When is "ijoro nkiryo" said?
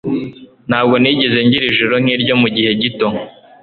1.71-2.33